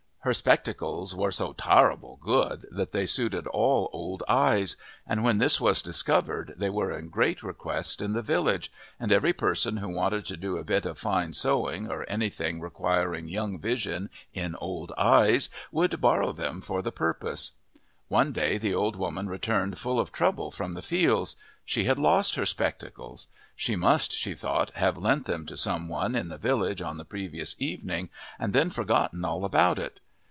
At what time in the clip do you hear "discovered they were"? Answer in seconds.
5.81-6.91